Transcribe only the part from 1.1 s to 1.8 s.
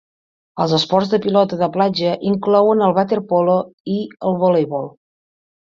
de pilota de